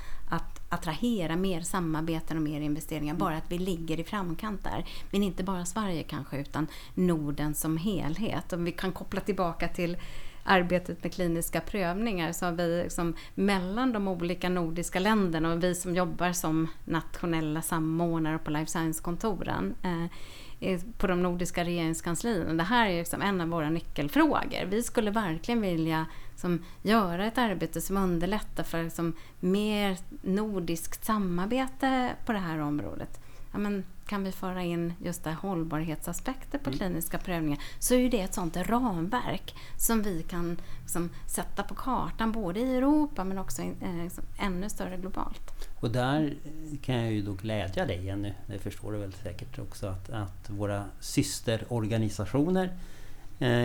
[0.70, 3.14] attrahera mer samarbeten och mer investeringar.
[3.14, 4.84] Bara att vi ligger i framkant där.
[5.10, 8.52] Men inte bara Sverige kanske, utan Norden som helhet.
[8.52, 9.96] Om vi kan koppla tillbaka till
[10.44, 15.74] arbetet med kliniska prövningar så har vi liksom mellan de olika nordiska länderna och vi
[15.74, 22.54] som jobbar som nationella samordnare på life science-kontoren eh, på de nordiska regeringskanslierna.
[22.54, 24.66] Det här är liksom en av våra nyckelfrågor.
[24.66, 26.06] Vi skulle verkligen vilja
[26.40, 33.20] som, göra ett arbete som underlättar för liksom, mer nordiskt samarbete på det här området.
[33.52, 36.78] Ja, men, kan vi föra in just det hållbarhetsaspekter på mm.
[36.78, 42.32] kliniska prövningar så är det ett sånt ramverk som vi kan liksom, sätta på kartan
[42.32, 45.68] både i Europa men också eh, liksom, ännu större globalt.
[45.80, 46.34] Och där
[46.82, 50.50] kan jag ju då glädja dig Jenny, det förstår du väl säkert också, att, att
[50.50, 52.78] våra systerorganisationer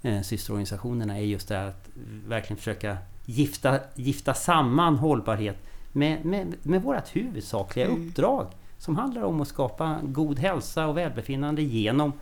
[0.03, 1.88] eh, systerorganisationerna är just det här att
[2.27, 5.57] verkligen försöka gifta, gifta samman hållbarhet
[5.92, 8.09] med, med, med vårt huvudsakliga mm.
[8.09, 8.46] uppdrag
[8.79, 12.12] som handlar om att skapa god hälsa och välbefinnande genom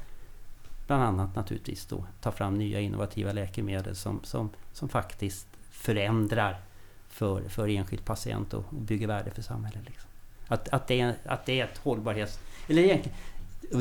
[0.86, 6.60] bland annat naturligtvis då ta fram nya innovativa läkemedel som, som, som faktiskt förändrar
[7.08, 9.82] för, för enskild patient och, och bygger värde för samhället.
[9.86, 10.10] Liksom.
[10.48, 12.38] Att, att, det är, att det är ett hållbarhets...
[12.68, 13.18] Eller egentligen,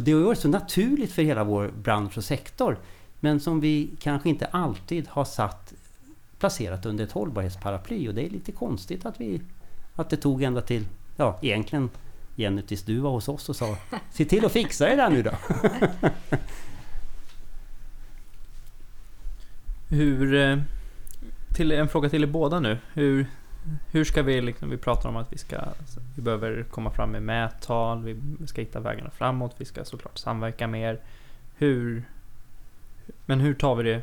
[0.03, 2.77] det har varit så naturligt för hela vår bransch och sektor
[3.19, 5.73] men som vi kanske inte alltid har satt
[6.39, 9.41] placerat under ett hållbarhetsparaply och det är lite konstigt att vi
[9.95, 11.89] att det tog ända till, ja egentligen
[12.35, 13.77] Jenny tills du var hos oss och sa
[14.11, 15.31] Se till att fixa det där nu då!
[19.95, 20.33] Hur...
[20.33, 20.57] Eh,
[21.55, 22.77] till en fråga till er båda nu.
[22.93, 23.25] Hur,
[23.91, 25.57] hur ska vi, liksom, vi pratar om att vi ska,
[26.15, 30.67] vi behöver komma fram med mättal, vi ska hitta vägarna framåt, vi ska såklart samverka
[30.67, 30.99] mer.
[31.57, 32.03] Hur,
[33.25, 34.01] men hur tar vi det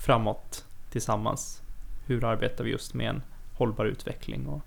[0.00, 1.62] framåt tillsammans?
[2.06, 4.46] Hur arbetar vi just med en hållbar utveckling?
[4.46, 4.62] Och...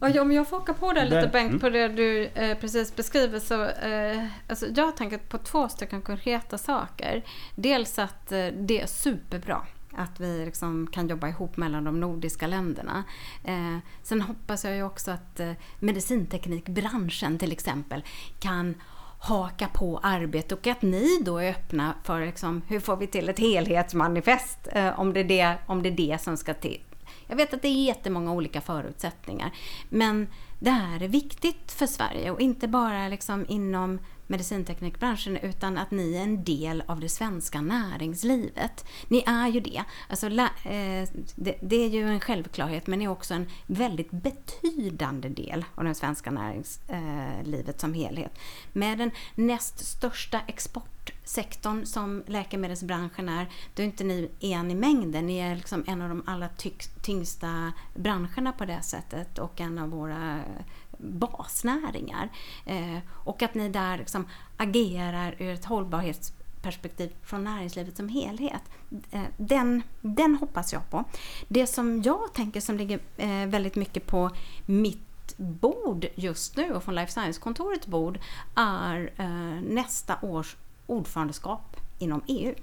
[0.00, 1.60] Ja, om jag får åka på det lite Bengt, mm.
[1.60, 6.02] på det du eh, precis beskriver så eh, alltså, jag har tänkt på två stycken
[6.02, 7.22] konkreta saker.
[7.54, 9.66] Dels att eh, det är superbra
[9.96, 13.04] att vi liksom kan jobba ihop mellan de nordiska länderna.
[13.44, 18.04] Eh, sen hoppas jag ju också att eh, medicinteknikbranschen till exempel
[18.40, 18.74] kan
[19.18, 23.28] haka på arbetet och att ni då är öppna för liksom, hur får vi till
[23.28, 26.80] ett helhetsmanifest eh, om, det är det, om det är det som ska till.
[27.32, 29.50] Jag vet att det är jättemånga olika förutsättningar
[29.88, 33.98] men det här är viktigt för Sverige och inte bara liksom inom
[34.32, 38.84] medicinteknikbranschen utan att ni är en del av det svenska näringslivet.
[39.08, 39.84] Ni är ju det.
[40.08, 41.08] Alltså, eh,
[41.60, 45.94] det, är ju en självklarhet men ni är också en väldigt betydande del av det
[45.94, 48.38] svenska näringslivet eh, som helhet.
[48.72, 55.26] Med den näst största exportsektorn som läkemedelsbranschen är, då är inte ni en i mängden.
[55.26, 56.48] Ni är liksom en av de allra
[57.02, 60.40] tyngsta branscherna på det sättet och en av våra
[61.02, 62.28] basnäringar.
[62.64, 68.62] Eh, och att ni där liksom agerar ur ett hållbarhetsperspektiv från näringslivet som helhet.
[69.10, 71.04] Eh, den, den hoppas jag på.
[71.48, 74.30] Det som jag tänker som ligger eh, väldigt mycket på
[74.66, 78.18] mitt bord just nu och från Life Science-kontorets bord
[78.54, 82.54] är eh, nästa års ordförandeskap inom EU.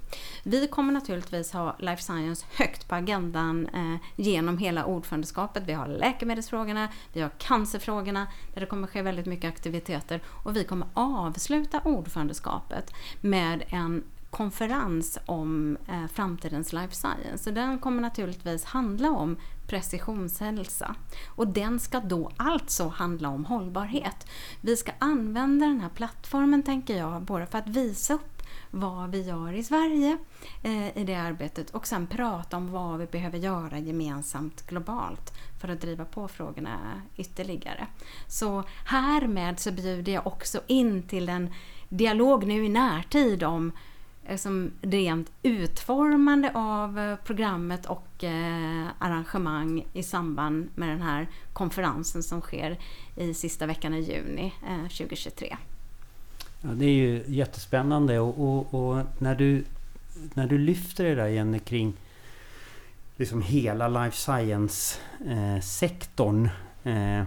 [0.42, 5.62] Vi kommer naturligtvis ha life science högt på agendan eh, genom hela ordförandeskapet.
[5.66, 10.64] Vi har läkemedelsfrågorna, vi har cancerfrågorna där det kommer ske väldigt mycket aktiviteter och vi
[10.64, 17.44] kommer avsluta ordförandeskapet med en konferens om eh, framtidens life science.
[17.44, 20.94] Så den kommer naturligtvis handla om precisionshälsa.
[21.28, 24.26] Och den ska då alltså handla om hållbarhet.
[24.60, 28.39] Vi ska använda den här plattformen, tänker jag, både för att visa upp
[28.70, 30.18] vad vi gör i Sverige
[30.62, 35.68] eh, i det arbetet och sen prata om vad vi behöver göra gemensamt globalt för
[35.68, 37.86] att driva på frågorna ytterligare.
[38.28, 41.54] Så härmed så bjuder jag också in till en
[41.88, 43.72] dialog nu i närtid om
[44.24, 51.28] eh, som rent utformande av eh, programmet och eh, arrangemang i samband med den här
[51.52, 52.78] konferensen som sker
[53.16, 55.56] i sista veckan i juni eh, 2023.
[56.62, 59.64] Ja, det är ju jättespännande och, och, och, när, du,
[60.34, 61.92] när du lyfter det där Jenny kring
[63.16, 66.50] liksom hela life science-sektorn
[66.84, 67.22] eh,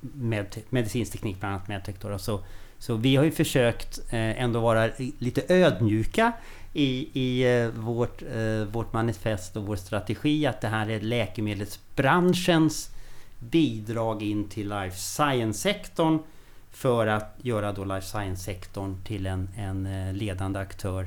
[0.00, 1.94] med medicinsk teknik, bland annat medtech.
[2.20, 2.40] Så,
[2.78, 6.32] så vi har ju försökt eh, ändå vara lite ödmjuka
[6.72, 12.90] i, i eh, vårt, eh, vårt manifest och vår strategi att det här är läkemedelsbranschens
[13.38, 16.18] bidrag in till life science-sektorn
[16.78, 21.06] för att göra då life science-sektorn till en, en eh, ledande aktör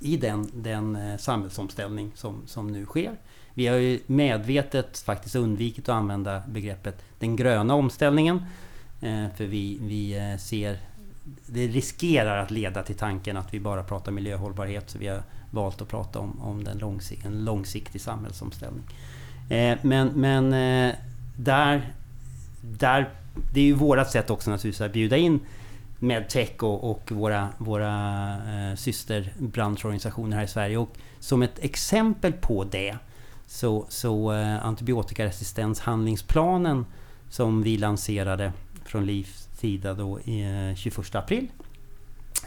[0.00, 3.16] i den, den eh, samhällsomställning som, som nu sker.
[3.54, 8.36] Vi har ju medvetet faktiskt undvikit att använda begreppet den gröna omställningen.
[9.00, 10.78] Eh, för vi, vi ser
[11.46, 14.90] det riskerar att leda till tanken att vi bara pratar miljöhållbarhet.
[14.90, 18.84] Så vi har valt att prata om, om den långsikt, en långsiktig samhällsomställning.
[19.82, 20.50] men men
[21.36, 21.92] där,
[22.62, 23.08] där
[23.52, 25.40] det är ju vårat sätt också naturligtvis att bjuda in
[25.98, 30.78] Medtech och, och våra, våra eh, systerbranschorganisationer här i Sverige.
[30.78, 32.96] Och som ett exempel på det
[33.46, 36.86] så, så eh, antibiotikaresistenshandlingsplanen
[37.30, 38.52] som vi lanserade
[38.84, 41.48] från LIFs sida då eh, 21 april.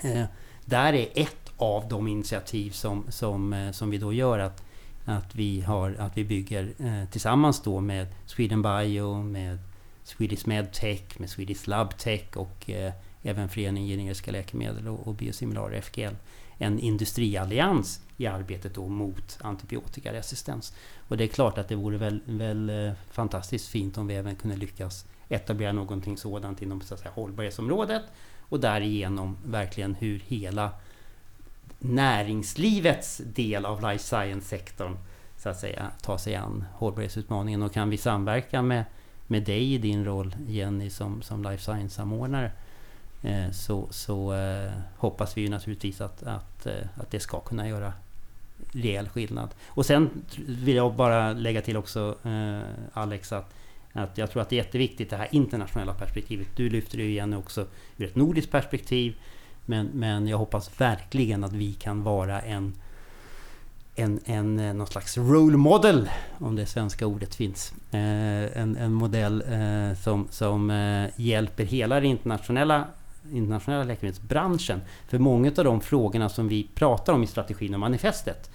[0.04, 0.24] Eh,
[0.66, 4.64] där är ett av de initiativ som, som, eh, som vi då gör att,
[5.06, 9.58] att, vi, har, att vi bygger eh, tillsammans då med Sweden Bio, med
[10.04, 16.16] Swedish Medtech, med Swedish Labtech och eh, även Föreningen Generiska Läkemedel och, och Biosimilarer, FGL,
[16.58, 20.74] en industriallians i arbetet då mot antibiotikaresistens.
[21.08, 24.36] Och det är klart att det vore väl, väl eh, fantastiskt fint om vi även
[24.36, 28.04] kunde lyckas etablera någonting sådant inom så att säga, hållbarhetsområdet
[28.40, 30.72] och därigenom verkligen hur hela
[31.80, 34.98] näringslivets del av life science-sektorn
[35.38, 38.86] så att säga tar sig an hållbarhetsutmaningen och kan vi samverka med,
[39.32, 42.52] med dig i din roll Jenny som, som life science-samordnare
[43.22, 47.68] eh, så, så eh, hoppas vi ju naturligtvis att, att, eh, att det ska kunna
[47.68, 47.94] göra
[48.72, 49.50] rejäl skillnad.
[49.68, 50.10] Och sen
[50.48, 52.62] vill jag bara lägga till också eh,
[52.94, 53.54] Alex att
[53.94, 56.48] att jag tror att det är jätteviktigt det här internationella perspektivet.
[56.56, 57.68] Du lyfter det ju igen också
[57.98, 59.16] ur ett nordiskt perspektiv.
[59.66, 62.74] Men, men jag hoppas verkligen att vi kan vara en,
[63.96, 67.74] en, en eh, någon slags role model, om det svenska ordet finns.
[67.92, 72.88] Eh, en, en modell eh, som, som eh, hjälper hela den internationella
[73.32, 74.82] internationella läkemedelsbranschen.
[75.08, 78.52] För många av de frågorna som vi pratar om i strategin och manifestet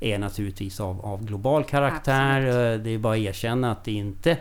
[0.00, 2.40] är naturligtvis av, av global karaktär.
[2.40, 2.84] Absolut.
[2.84, 4.38] Det är bara att erkänna att det inte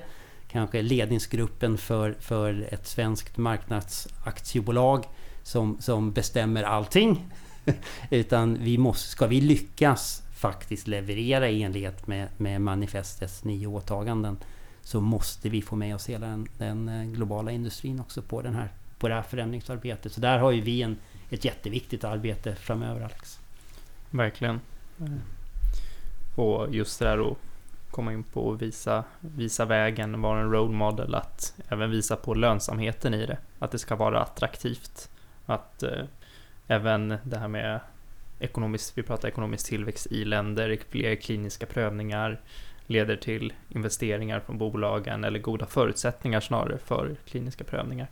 [0.48, 5.06] kanske ledningsgruppen för, för ett svenskt marknadsaktiebolag
[5.44, 7.26] som, som bestämmer allting.
[8.10, 14.38] Utan vi måste, ska vi lyckas faktiskt leverera i enlighet med, med manifestets nio åtaganden
[14.82, 18.56] så måste vi få med oss hela den, den, eh, globala industrin också på, den
[18.56, 20.12] här, på det här förändringsarbetet.
[20.12, 20.98] Så där har ju vi en,
[21.30, 23.40] ett jätteviktigt arbete framöver Alex.
[24.10, 24.62] Verkligen.
[25.00, 27.38] Eh, och just det där att
[27.92, 32.34] komma in på och visa, visa vägen, vara en role model, att även visa på
[32.34, 33.38] lönsamheten i det.
[33.60, 35.10] Att det ska vara attraktivt.
[35.46, 36.04] Att eh,
[36.68, 37.80] även det här med
[38.46, 42.42] ekonomisk, vi pratar ekonomisk tillväxt i länder, fler kliniska prövningar
[42.88, 48.08] leder till investeringar från bolagen eller goda förutsättningar snarare för kliniska prövningar.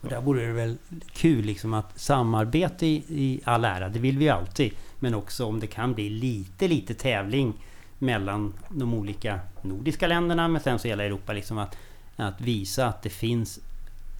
[0.00, 0.76] Och där vore det väl
[1.12, 4.72] kul liksom att samarbete i, i all ära, det vill vi ju alltid.
[4.98, 7.54] Men också om det kan bli lite, lite tävling
[7.98, 11.76] mellan de olika nordiska länderna men sen så hela Europa liksom att,
[12.16, 13.60] att visa att det finns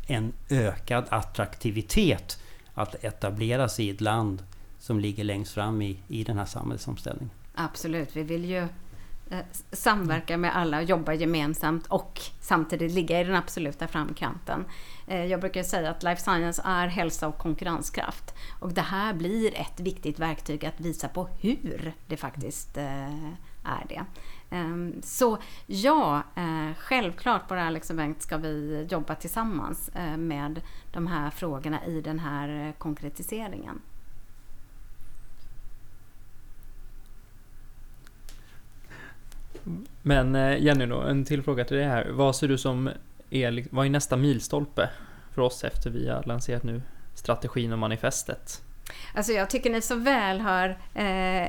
[0.07, 2.39] en ökad attraktivitet
[2.75, 4.43] att etablera sig i ett land
[4.83, 7.31] som ligger längst fram i, i den här samhällsomställningen.
[7.55, 8.69] Absolut, vi vill ju
[9.31, 14.65] eh, samverka med alla, jobba gemensamt och samtidigt ligga i den absoluta framkanten.
[15.07, 18.35] Eh, jag brukar säga att life science är hälsa och konkurrenskraft.
[18.61, 23.25] Och det här blir ett viktigt verktyg att visa på hur det faktiskt eh,
[23.65, 24.05] är det.
[24.51, 26.23] Ehm, så ja,
[26.79, 30.61] självklart både Alex och Bengt ska vi jobba tillsammans med
[30.93, 33.81] de här frågorna i den här konkretiseringen.
[40.03, 42.09] Men eh, Jenny då, en till fråga till dig här.
[42.11, 42.91] Vad ser du som
[43.31, 44.91] är, vad är nästa milstolpe
[45.35, 46.83] för oss efter vi har lanserat nu
[47.15, 48.63] strategin och manifestet?
[49.15, 51.49] Alltså jag tycker ni så väl har eh,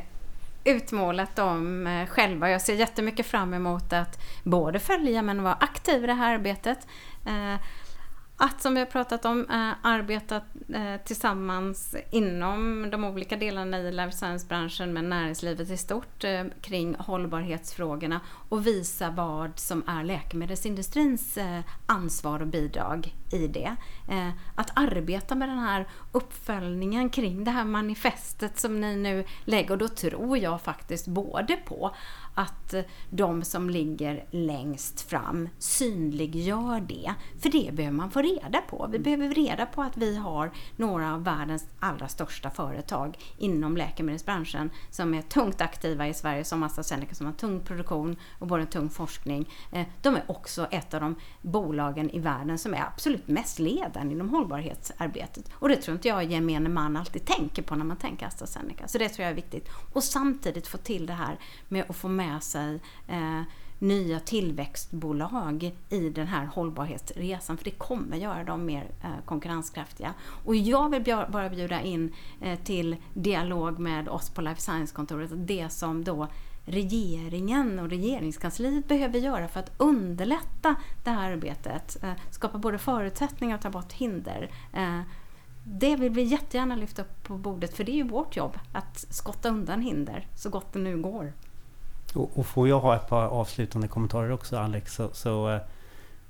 [0.63, 2.49] utmålat dem eh, själva.
[2.49, 6.88] Jag ser jättemycket fram emot att både följa men vara aktiv i det här arbetet.
[7.26, 7.56] Eh,
[8.38, 10.36] att som vi har pratat om eh, arbeta
[10.69, 16.96] eh, tillsammans inom de olika delarna i life science-branschen med näringslivet i stort eh, kring
[16.96, 18.19] hållbarhetsfrågorna
[18.50, 23.76] och visa vad som är läkemedelsindustrins eh, ansvar och bidrag i det.
[24.10, 29.72] Eh, att arbeta med den här uppföljningen kring det här manifestet som ni nu lägger.
[29.72, 31.96] Och då tror jag faktiskt både på
[32.34, 32.74] att
[33.10, 37.13] de som ligger längst fram synliggör det.
[37.41, 38.88] För det behöver man få reda på.
[38.91, 44.69] Vi behöver reda på att vi har några av världens allra största företag inom läkemedelsbranschen
[44.90, 48.90] som är tungt aktiva i Sverige som AstraZeneca som har tung produktion och både tung
[48.90, 49.50] forskning.
[49.71, 54.13] Eh, de är också ett av de bolagen i världen som är absolut mest ledande
[54.13, 55.52] inom hållbarhetsarbetet.
[55.54, 58.88] Och det tror inte jag gemene man alltid tänker på när man tänker AstraZeneca.
[58.88, 59.69] Så det tror jag är viktigt.
[59.94, 63.42] Och samtidigt få till det här med att få med sig eh,
[63.80, 67.58] nya tillväxtbolag i den här hållbarhetsresan.
[67.58, 70.13] För det kommer göra dem mer eh, konkurrenskraftiga.
[70.46, 75.30] Och jag vill bara bjuda in eh, till dialog med oss på Life Science-kontoret.
[75.34, 76.28] Det som då
[76.65, 82.04] regeringen och regeringskansliet behöver göra för att underlätta det här arbetet.
[82.04, 84.52] Eh, skapa både förutsättningar och ta bort hinder.
[84.74, 85.02] Eh,
[85.63, 89.06] det vill vi jättegärna lyfta upp på bordet för det är ju vårt jobb att
[89.10, 91.34] skotta undan hinder så gott det nu går.
[92.13, 95.59] Och, och får jag ha ett par avslutande kommentarer också Alex så, så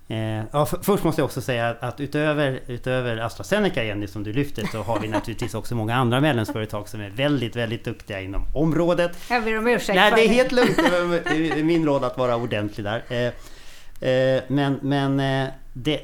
[0.07, 4.65] Eh, ja, först måste jag också säga att utöver, utöver AstraZeneca Jenny som du lyfter
[4.71, 9.17] så har vi naturligtvis också många andra medlemsföretag som är väldigt, väldigt duktiga inom området.
[9.29, 10.75] Jag ber om ursäkt Nej, det är helt lugnt.
[10.75, 13.03] Det är min roll att vara ordentlig där.
[13.09, 15.99] Eh, eh, men men eh, det,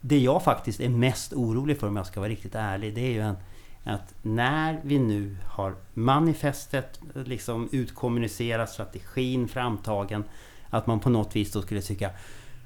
[0.00, 3.12] det jag faktiskt är mest orolig för om jag ska vara riktigt ärlig det är
[3.12, 3.36] ju en,
[3.84, 10.24] att när vi nu har manifestet liksom utkommunicerat, strategin framtagen
[10.70, 12.10] att man på något vis då skulle tycka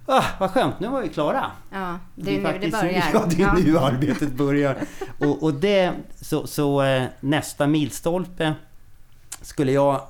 [0.06, 1.50] Ah, vad skönt, nu var vi klara.
[1.70, 3.10] Ja, det är, det är nu det börjar.
[3.12, 3.52] Ja, det är ja.
[3.52, 4.76] nu arbetet börjar.
[5.18, 8.54] Och, och det, så, så eh, nästa milstolpe
[9.40, 10.00] skulle jag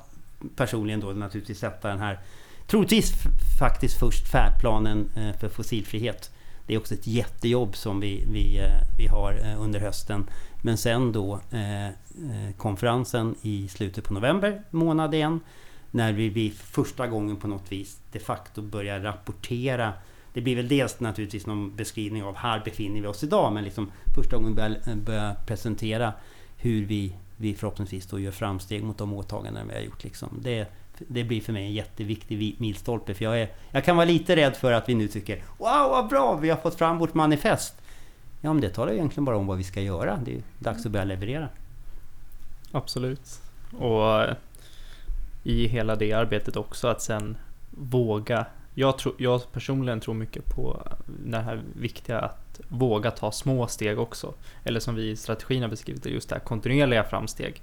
[0.57, 2.18] personligen då naturligtvis sätta den här,
[2.66, 3.12] troligtvis
[3.59, 6.30] faktiskt först färdplanen eh, för fossilfrihet.
[6.66, 10.26] Det är också ett jättejobb som vi, vi, eh, vi har under hösten.
[10.62, 11.92] Men sen då eh, eh,
[12.56, 15.40] konferensen i slutet på november månad igen
[15.90, 19.92] när vi, vi första gången på något vis de facto börjar rapportera
[20.32, 23.92] det blir väl dels naturligtvis någon beskrivning av här befinner vi oss idag men liksom
[24.14, 26.12] första gången börjar, eh, börjar presentera
[26.56, 30.04] hur vi, vi förhoppningsvis då gör framsteg mot de åtaganden vi har gjort.
[30.04, 30.28] Liksom.
[30.42, 30.66] Det,
[30.98, 34.56] det blir för mig en jätteviktig milstolpe för jag, är, jag kan vara lite rädd
[34.56, 37.82] för att vi nu tycker Wow vad bra vi har fått fram vårt manifest!
[38.45, 40.20] Ja men det talar egentligen bara om vad vi ska göra.
[40.24, 41.49] Det är dags att börja leverera.
[42.72, 43.40] Absolut.
[43.78, 44.36] Och
[45.43, 47.36] i hela det arbetet också att sen
[47.70, 48.47] våga.
[48.74, 50.88] Jag, tror, jag personligen tror mycket på
[51.24, 54.34] det här viktiga att våga ta små steg också.
[54.64, 57.62] Eller som vi i strategin har beskrivit det, just det här kontinuerliga framsteg.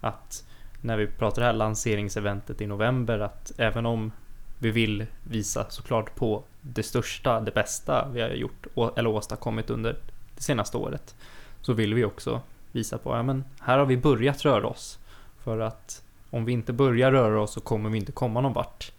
[0.00, 0.44] Att
[0.80, 4.12] när vi pratar det här lanseringseventet i november att även om
[4.58, 8.66] vi vill visa såklart på det största, det bästa vi har gjort
[8.96, 9.96] eller åstadkommit under
[10.36, 11.14] det senaste året
[11.60, 12.40] så vill vi också
[12.72, 14.98] visa på, ja men här har vi börjat röra oss
[15.44, 18.92] för att om vi inte börjar röra oss så kommer vi inte komma någon vart.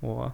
[0.00, 0.30] Och,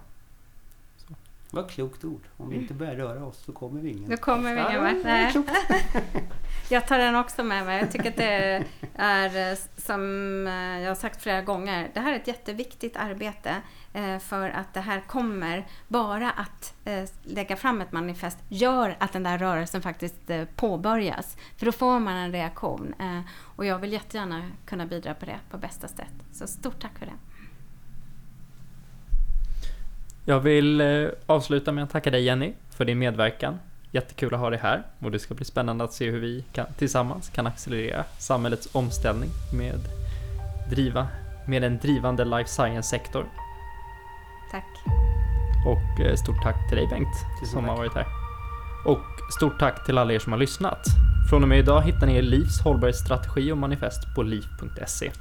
[0.97, 1.13] så.
[1.51, 2.21] Vad klokt ord.
[2.37, 5.45] Om vi inte börjar röra oss så kommer vi ingen Då kommer vi ingen vart.
[6.69, 7.79] Jag tar den också med mig.
[7.79, 8.63] Jag tycker att det
[8.95, 10.01] är, eh, som
[10.47, 13.55] eh, jag har sagt flera gånger, det här är ett jätteviktigt arbete
[13.93, 16.73] eh, för att det här kommer, bara att
[17.23, 21.37] lägga fram ett manifest gör att den där rörelsen faktiskt påbörjas.
[21.57, 22.93] För då får man en reaktion.
[23.55, 26.13] Och jag vill jättegärna kunna bidra på det på bästa sätt.
[26.31, 27.11] Så stort tack för det.
[30.25, 30.81] Jag vill
[31.25, 33.59] avsluta med att tacka dig Jenny för din medverkan.
[33.95, 36.65] Jättekul att ha dig här och det ska bli spännande att se hur vi kan,
[36.77, 39.79] tillsammans kan accelerera samhällets omställning med,
[40.69, 41.07] driva,
[41.47, 43.25] med en drivande life science-sektor.
[44.51, 44.65] Tack.
[45.65, 47.15] Och eh, stort tack till dig Bengt
[47.51, 47.69] som tack.
[47.69, 48.05] har varit här.
[48.85, 50.85] Och stort tack till alla er som har lyssnat.
[51.29, 55.11] Från och med idag hittar ni er livs hållbarhetsstrategi och manifest på liv.se.